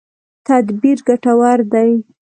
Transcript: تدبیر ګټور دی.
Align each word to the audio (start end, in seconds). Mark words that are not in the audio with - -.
تدبیر 0.47 0.97
ګټور 1.07 1.59
دی. 1.71 1.91